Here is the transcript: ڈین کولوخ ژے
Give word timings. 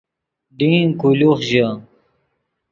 ڈین 0.57 0.85
کولوخ 0.99 1.39
ژے 1.49 1.65